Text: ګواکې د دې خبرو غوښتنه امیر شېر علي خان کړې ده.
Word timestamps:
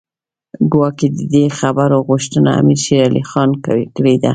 ګواکې 0.71 1.07
د 1.17 1.19
دې 1.33 1.45
خبرو 1.59 1.97
غوښتنه 2.07 2.49
امیر 2.59 2.79
شېر 2.85 3.01
علي 3.09 3.23
خان 3.29 3.49
کړې 3.97 4.15
ده. 4.23 4.29